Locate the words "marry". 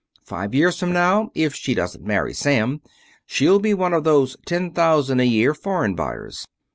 2.03-2.33